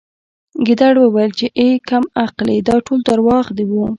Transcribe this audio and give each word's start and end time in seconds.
ګیدړ 0.65 0.95
وویل 0.99 1.31
چې 1.39 1.45
اې 1.59 1.69
کم 1.89 2.03
عقلې 2.23 2.57
دا 2.67 2.75
ټول 2.85 2.99
درواغ 3.09 3.45
وو 3.71 3.85